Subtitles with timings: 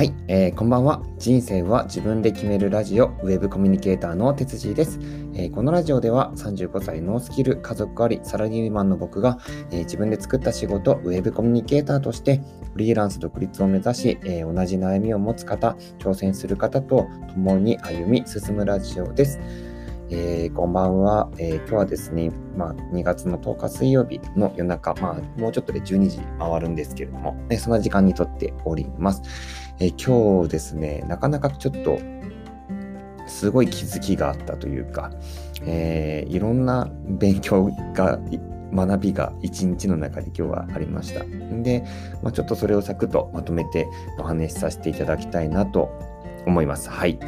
[0.00, 1.02] はい、えー、こんばんは。
[1.18, 4.98] 人生は自分で決めるラジオ、ウェブコミュニケーターの哲司です、
[5.34, 9.36] えー、このラジオでは35歳ノースキル、家族あり、サラリーマンの僕が、
[9.70, 12.40] えー、自分で作った仕事、ウェブコミュニケーターとして、
[12.72, 19.38] フリーランス独立を目指し、え同じ悩みを持つ方、挑戦する方と共に歩み進むラジオです。
[20.08, 29.22] えー、こんばんは、えー、今日はですね、まあ、2月の10日水曜日の夜中、まあ、もうちょっとで12時回るんですけれども、ね、そんな時間にとっております。
[29.80, 31.98] え、今日ですね、なかなかちょっと、
[33.26, 35.10] すごい気づきがあったというか、
[35.62, 38.18] えーいろんな勉強が、
[38.72, 41.24] 学びが一日の中で今日はありました。
[41.62, 41.84] で、
[42.22, 43.88] まあ、ちょっとそれをサクッとまとめて
[44.18, 45.90] お話しさせていただきたいなと
[46.46, 46.88] 思います。
[46.88, 47.18] はい。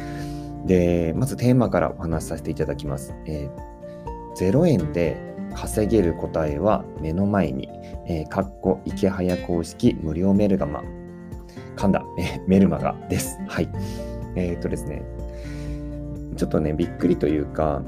[0.65, 3.13] で、まずテーマからお話しさせていただきます。
[3.25, 5.17] えー、0円で
[5.53, 7.69] 稼げる答えは目の前に、
[8.07, 10.81] えー、かっこ池早公式無料メルガマ、
[11.75, 13.39] 噛んだ、えメルマガです。
[13.47, 13.69] はい。
[14.35, 15.03] えー、とですね、
[16.35, 17.81] ちょっとね、びっくりというか、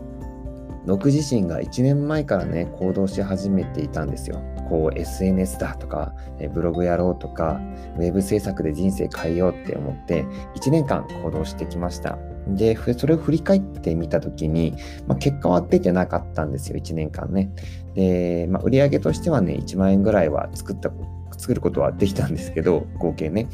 [0.86, 4.42] 僕自身が1年前からね、行動し始めていたんですよ。
[4.69, 6.14] こう SNS だとか、
[6.53, 7.59] ブログやろうとか、
[7.97, 12.17] ウェブ制作で人生変えようって思って、1年間行動してきました。
[12.47, 14.75] で、それを振り返ってみたときに、
[15.08, 17.49] まあ、結果は出てなかったんですよ、1年間ね。
[17.95, 20.92] で、まあ、売上としてはね、1万円ぐらいは作った、
[21.38, 23.47] 作ることはできたんですけど、合計ね。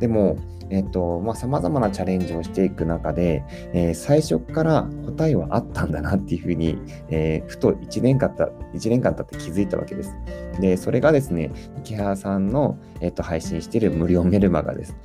[0.00, 0.36] でも、
[0.72, 6.78] えっと、まあ、様々なチャレンジをしていく中で、えー、最初から答えはあったんだなっていうふうに、
[7.10, 10.14] えー、ふと1年間た、1年間経って気づいたわけです。
[10.60, 14.96] で、それがですね、池原さんの、えっと、配信している無料メルマガです。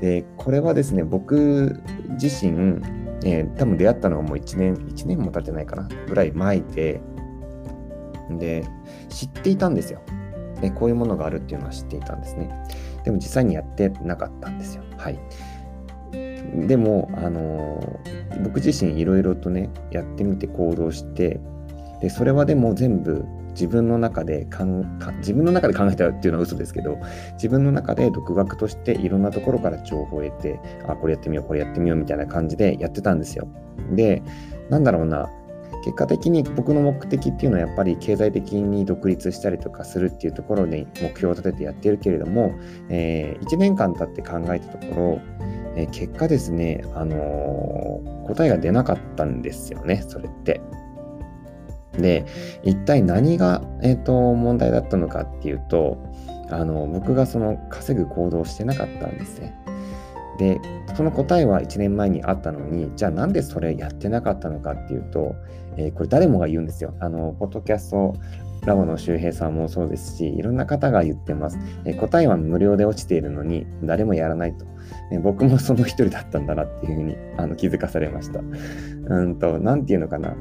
[0.00, 1.82] で、これはですね、僕
[2.20, 2.80] 自身、
[3.24, 7.00] えー、多分出会ったのはもう1年、1年も経ってないかな、ぐらい前で、
[8.38, 8.64] で、
[9.08, 10.00] 知っていたんですよ。
[10.60, 12.50] で、こういうものがあるっていうのは知っていたんですね。
[13.04, 14.82] でも実際にやってなかったんですよ。
[14.96, 15.18] はい。
[16.66, 21.40] でも、あのー、僕自身いろいろとね、やってみて行動して、
[22.00, 23.24] で、それはでも全部
[23.56, 26.98] 自分の中でかんか自分の中で考えたっていうのは嘘ですけど
[27.32, 33.48] 自分の中で独学としていろんなところから情報を得てあこれやってみようこれやってみようみたいな感じでやってたんですよ
[33.92, 34.22] で
[34.68, 35.30] なんだろうな
[35.86, 42.58] 結果的に僕の目的っていうのはやっぱり経済的に独立したりとかするっていうところで目標を立ててやってるけれども、
[42.88, 45.20] えー、1年間経って考えたところ、
[45.76, 50.60] えー、結果ですね、あのー、答えが出なかったんですよね、それって。
[51.92, 52.26] で、
[52.64, 55.98] 一体何が、えーと、問題だったのかっていうと、
[56.50, 59.54] あの僕がその稼ぐ行動をしてなかったんですね。
[60.38, 60.60] で、
[60.96, 65.34] その答えは1年前にあったのに、じゃあなんでそれやってなかったのかっていうと、
[65.76, 66.94] えー、これ誰もが言うんですよ。
[67.00, 68.14] あの、ポッドキャスト
[68.64, 71.58] ラボの周平さんもそうですし、いろんな方が言ってます。
[71.84, 74.66] えー、答えは無料で落ちているのに、誰もやらないと。
[75.12, 78.40] えー、僕もその一人だったんだなっていうふうにあの気づかされました。
[78.40, 80.34] うんと、なんていうのかな。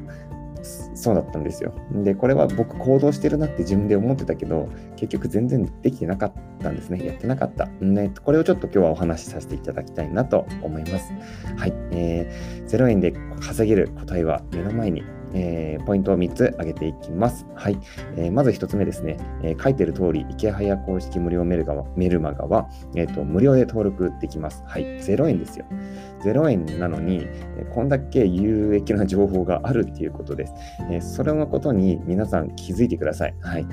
[0.95, 1.73] そうだったんですよ。
[1.91, 7.05] で、これは僕行動してるなって自分で思ってたけど、結局全然できてなかったんですね。
[7.05, 7.67] やってなかった。
[7.81, 11.11] ね、これをちょっと今日はお話しさせていただきたいなと思います。
[11.57, 11.73] はい。
[11.91, 15.03] えー、0円で稼げる答えは目の前に
[15.35, 17.45] えー、ポイントを3つ挙げていきます。
[17.55, 17.77] はい。
[18.15, 24.63] えー、まず1つ目ですね、えー、書いてる通り、池早公式無料メルガメルマガは、えーと、無料で登録できます。
[24.65, 24.83] はい。
[24.99, 25.65] 0円ですよ。
[26.23, 27.27] 0円なのに、
[27.73, 30.53] こんだけ有益な情報があるっていうことです。
[30.89, 33.35] えそれのことに皆さん気づいてください。
[33.41, 33.67] はい。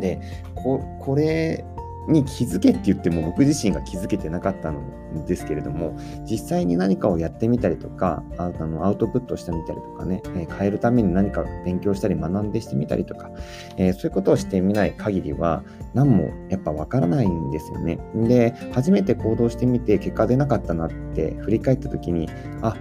[0.00, 0.20] で、
[0.54, 1.64] ここれ
[2.08, 5.96] に気づけって言っても僕自身が気づけてなかったんですけれども
[6.28, 13.30] 実際に何かをやってみたりとかあのアウトプットしてみたりとかね、え、変えるために何か勉強したり学んでしてみたりとか、
[13.76, 15.62] えー、そういうことをしてみない限りは
[15.94, 17.98] 何もやっぱわからないんですよね。
[18.14, 22.28] で初めて行動してみて結果出なかったなって振り返った時に
[22.62, 22.76] あ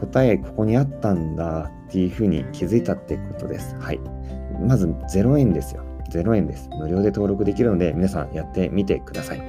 [0.00, 3.76] 答えここにあったんだっていうふうに気づいたってことです。
[3.78, 4.00] はい。
[4.60, 5.85] まず0円ですよ。
[6.08, 6.68] 0円です。
[6.78, 9.42] 無料で登録できるので、皆さんやってみてください。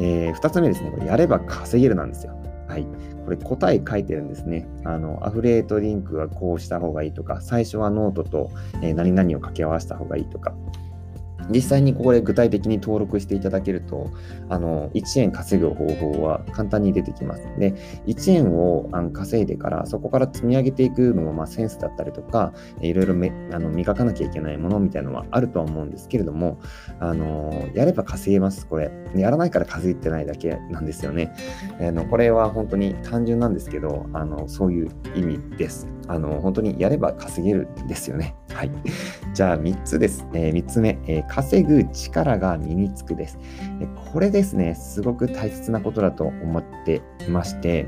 [0.00, 2.34] えー、2つ目ですね、これやれば稼げるなんですよ。
[2.68, 2.86] はい。
[3.24, 4.66] これ答え書いてるんですね。
[4.84, 8.50] あの、アフィリエイトリンクはこうした方がいいとか、最初はノートと、
[8.82, 10.54] えー、何々を掛け合わせた方がいいとか、
[11.50, 14.10] 実際にここで具体的に登録していただけると、
[14.48, 17.42] あの、1円稼ぐ方法は簡単に出てきます。
[17.58, 17.74] で、
[18.06, 26.60] 1円をあの稼いでから、そこから積み上げていくのも、まあ、センスだったりとか、いろいろめあの磨かなきゃいけないものみたいなのはあるとは思うんですけれども、
[27.00, 28.90] あの、やれば稼げます、これ。
[29.14, 31.32] やらないから稼いでないだけなんですよね。
[31.80, 35.86] あのこれは本当に単純なんですけど、あの、そういう意味です。
[36.08, 38.34] あの、本当にやれば稼げるんですよね。
[38.52, 38.70] はい。
[39.34, 40.26] じゃあ、3つです。
[40.34, 43.38] えー、3つ目、えー稼ぐ力が身につくです。
[44.12, 47.86] これですね、すごく大切なことだと思っていまして、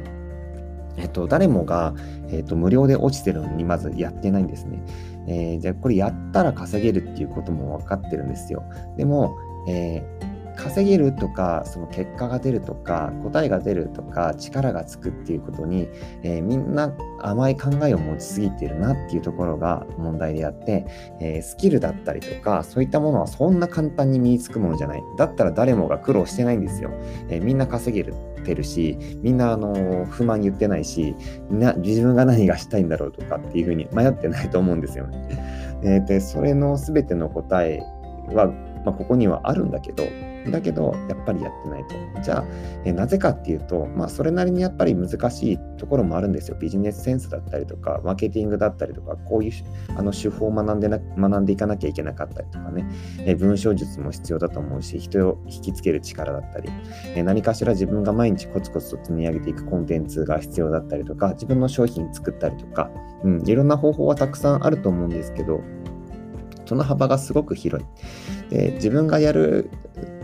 [0.96, 1.94] えっと、誰もが、
[2.30, 4.82] えっと、無料で落ちてるのにまずやってないんですね。
[5.28, 8.64] えー、じゃあこれやったら稼げるっていうことも分かってるんですよ。
[8.96, 9.36] でも、
[9.68, 10.25] えー
[10.56, 15.88] 稼げるとかその結果が出るとか答えが出るとか力がつくっていうことに、
[16.22, 20.86] えー、みんな甘い考えを持ちすぎてるなっていうところが問題であって、
[21.20, 26.90] えー、スキルだったりとかそういったものはそんな簡単に身につくものじゃないだったら誰もが苦労してないんですよ、
[27.28, 28.14] えー、みんな稼げる
[28.46, 31.16] てるしみんなあの不満言ってないし
[31.50, 36.00] な自分が何がしたいんだろうとかっていうふうに迷ってないと思うんですよね。
[36.06, 37.80] でそれの全ての答え
[38.32, 38.50] は、
[38.86, 40.04] まあ、ここにはあるんだけど
[40.50, 41.94] だけど、やっぱりやってないと。
[42.22, 42.44] じゃあ、
[42.84, 46.56] えなぜかっていうと、まあ、それなりにやっぱり難しいところもあるんですよ。
[46.60, 49.52] ビジネスセンスだったりとか、マーケティングだったりとか、こういう
[49.96, 52.86] あの手法を学んでな学んでいかなきゃいけなかったりとかね、
[53.20, 56.70] え文章術も必要だと思うし、人を引きつける力だったり、
[57.14, 62.90] え何かしら自分が毎日コツコツと積み上げていくコンテンツが必要だったりとか、自分の商品作ったりとか、
[63.24, 65.60] うん、いろんな方法はたくさんあると思うんですけど、
[66.66, 67.86] その幅がすごく広い。
[68.50, 69.70] で自分がやる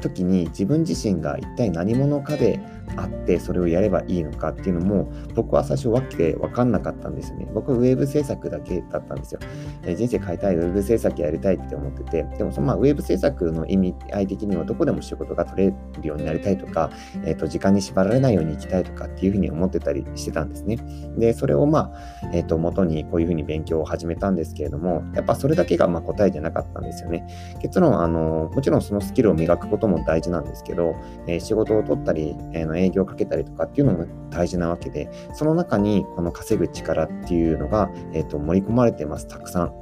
[0.01, 2.61] 時に自分自身が一体何者かで
[2.97, 7.49] あってそれをやればいいのかっていうのも僕は最初わけ分かんなかったんですよね。
[7.55, 9.41] 僕はウェブ制作だけだったんですよ。
[9.85, 16.91] えー、人生変えたい、ウェブ制作やりたいって思ってて、でもそのまあウェブ制作の意味合い的にはどこでも仕事が取れるようになりたいとか、
[17.25, 20.77] えー、と時間に縛られないように行きたいとかっていうふうに思ってたりしてたんですね。
[21.17, 27.27] で、それをまあ、えっ、ー、と元にこういうふうに勉強を始めたんですけれども、やっぱそれだけがまあ答えじゃなかったんですよね。
[27.61, 30.95] 結論、あの、もちろんそのスキルを磨くことも大事なんですけど、
[31.27, 39.73] えー、仕事を取ったり、えー、営業をかけたりとかっていうのも大事なわけで、その中にこの稼ぐ力っていうのが、えーと、盛り込まれてます、たくさん。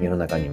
[0.00, 0.50] 世の中に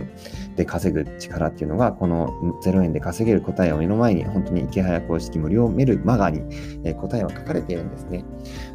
[0.57, 2.27] で稼ぐ力っていうのが、この
[2.63, 6.39] 0円で稼げる答えを目の前に、本当に池早公式無料メルマガに、
[6.83, 8.25] えー、答えは書かれているんですね。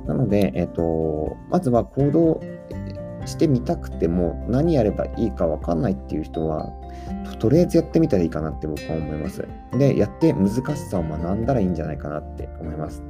[0.07, 2.41] なので、えっ、ー、と、まずは行動
[3.27, 6.73] してみたくても何やればいいか分かんないっていう人は
[7.39, 9.47] とりあえずやってみたらいいかなって僕は思います。
[9.77, 13.03] で、やって難しさを学んだらいいんじゃないかなって思います。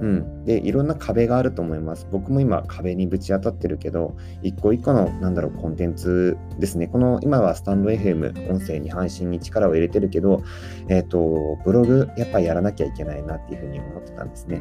[0.00, 0.44] うん。
[0.44, 2.06] で、いろんな壁があると思います。
[2.10, 6.88] 僕も今壁にぶち当たってるけど、一個一個の、なんだろう、コンテンツですね。
[6.88, 10.42] この、今はスタンド FM、音声に配信に力を入れてるけど、
[10.88, 14.60] えっ、ー、と、ブログ、やっぱやらなきゃいけないなっていうふうに思ってたんですね。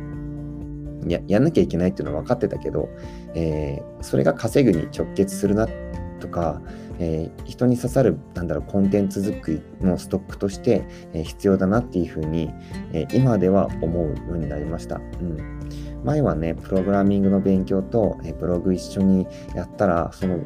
[1.08, 2.90] ややんなきゃいけないっていうのは分かってたけど、
[3.34, 5.89] えー、それが稼ぐに直結するなって
[6.20, 6.62] とか、
[7.00, 12.52] えー、人に刺さるなんだろうコンテンツ作りのストックとして、えー、必要だなっていうふうに、
[12.94, 14.96] え今では思うようになりました。
[14.96, 15.60] うん
[16.04, 20.40] 前はね、プログラミングの勉強と、えブログ一緒にやったら、その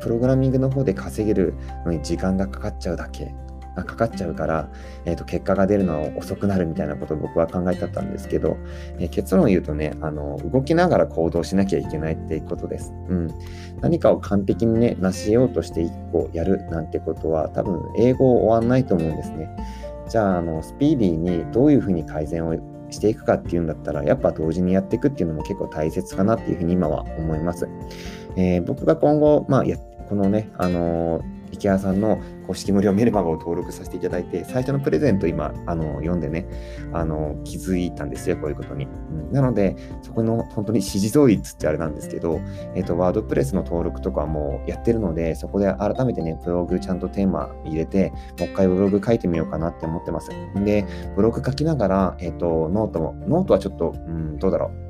[0.00, 1.54] プログラミングの方で稼げる
[1.84, 3.34] のに時間がかかっちゃうだけ
[3.76, 4.68] がかかっちゃうから、
[5.04, 8.56] えー、と結果が出るのは遅くなるみたいなことを僕は考えてたんですけど、
[8.98, 13.28] えー、結論を言うとねあの動きながら行動しなきゃいけないっていうことです、うん、
[13.80, 19.48] 何かを完璧にね成しようとして1個やるなんてことは多分英語を終わんないと思うんですね。
[20.08, 22.56] じゃああのスピーディーにどういうふうに改善を
[22.90, 27.68] していくかっていうんだったらやっぱ同時にやっていくっていうのも結構大切かなっていうふうに今は思います、
[28.36, 29.64] えー、僕が今後、まあ、
[30.08, 36.46] このね、あのー池谷さんの公式無料メルマガを登録させていただいて、最初のプレゼント今、あの、読んでね、
[36.92, 38.86] あの、気づいたんですよ、こういうことに。
[38.86, 42.40] うん、なので、そこの本当に支持増率ってあれなんですけど、
[42.74, 50.30] えっ、ー、と、ワードプレスの登録とかもやってるので、そこで改めてね、ブログちゃんとテーマ入れて、もう一回ブログ書いてみようかなって思ってます。
[50.64, 54.89] で、ブログ書きながら、えっ、ー、と、ノートも、ノートはちょっと、うん、どうだろう。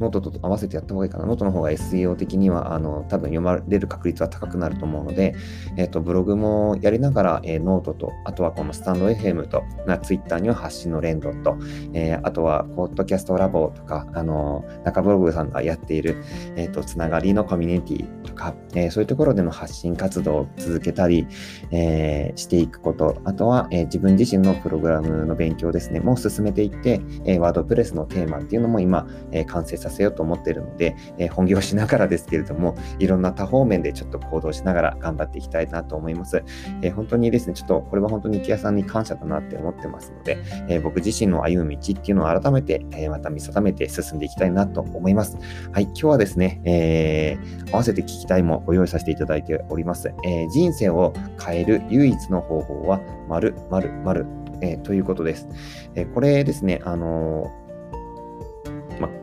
[0.00, 1.26] ノートと合わせてやった方がいいかな。
[1.26, 5.34] ノートの方が SEO 的には、あの、多分読まれる確率は高くなると思うので、
[5.76, 11.58] えっ、ー、と、ブログもやりながら、えー、ノートと、あとはこのスタンド FM と、な、ツイッターには発信の連動と、
[11.92, 16.22] えー、あとは、ポッドキャストラボとか、あの、中ブログさんがやっている、
[16.56, 21.26] えっ、と、つながりのコミュニティとか、えそういうところでの発信活動を続けたり、
[21.70, 36.42] えしていくこと、あとは、え自分自身のプログラムの勉強ですね、も進めていって、えワードプレスのテーマっていうのも今、え完成させようと思っているので、え本業しながらですけれども、いろんな多方面でちょっと行動しながら頑張っていきたいなと思います。
[36.82, 40.38] え本当にですね、ちょっとこれは本当に池谷さんに感謝だなって思ってますので、
[40.68, 45.36] え僕自身の歩む道っていうのを改めて、えまた見定めて進んでいきたいなと思います。
[45.72, 50.12] はい、今日はですね、えー、合わせて聞きたいもご用意させていただいております。
[50.24, 51.12] えー、人生を
[51.44, 54.26] 変える唯一の方法は、〇〇〇、
[54.62, 55.48] えー、ということです。
[55.94, 57.59] えこれですね、あのま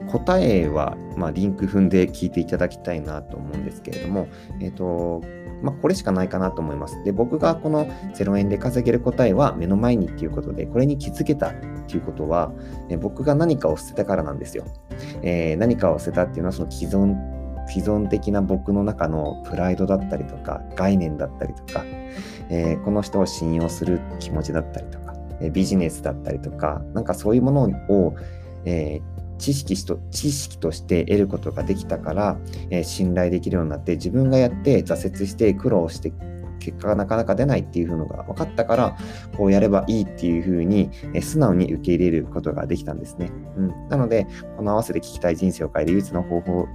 [0.08, 4.28] 答えは、まあ、リンク踏んで聞いていただきたいなと思うんですけれども、
[4.62, 5.22] えっ、ー、と、
[5.62, 7.04] まあ、これしかないかなと思います。
[7.04, 11.54] で、僕がこの0円で稼げる答えは目の前にっていうことで、これに気づけたっ
[11.88, 12.52] ていうことは、
[12.90, 14.66] え僕が何かを捨てたからなんですよ。
[15.24, 17.16] えー、何かを捨てたっていうのは、その既存、
[17.68, 21.84] 既存的な僕の中のプライドだったりとか、概念だったりとか、
[22.50, 28.16] えー、この人を信用する気持ちだったりとか、えビジネスだったりとか、なんかそういうものを、
[28.66, 32.38] えー知識と知識として得ることができたから、
[32.70, 36.12] えー、信頼できるようになって自分がやって挫折して苦労して
[36.60, 38.98] 結果がなかなか出ないっていうのが分かったから
[39.36, 43.32] こうやればいいっていうふうに、え、素直に受け入れることができたんですね。
[43.58, 46.68] うん、なのでこの合わせて聞きたい人生を変える唯一の方法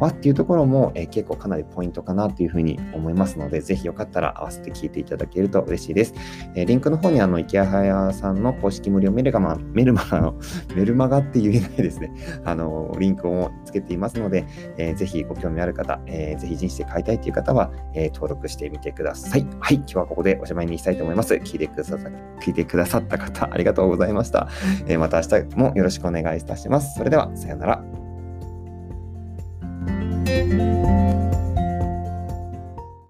[0.00, 6.14] はっていうところも、え、結構かなりポイントかなというふうに思いますので、ぜひよかったら合わせて聞いていただけると嬉しいです。
[6.54, 10.34] え、リンクの方にあの、池谷さんの公式無料メルガマ、メルマガの、
[10.76, 12.10] メルマガって言えないですね。
[12.44, 14.44] あの、リンクをつけていますので、
[14.76, 19.25] えー、ぜひご興味ある方、えー、ぜひ人生変えたいという方は、えー、登録してみてください。
[19.30, 19.38] は
[19.72, 21.34] い、今日はここでおしまいにしたいと思います。
[21.34, 22.08] 聞いてくださった、
[22.40, 24.48] 聞いてくださった方、ありがとうございました。
[24.86, 26.96] えー、また明日もよろしくお願いいたします。
[26.96, 27.84] それでは、さようなら。